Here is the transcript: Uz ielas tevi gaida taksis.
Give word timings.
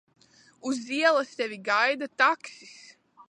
Uz 0.69 0.79
ielas 0.99 1.31
tevi 1.39 1.59
gaida 1.69 2.07
taksis. 2.21 2.75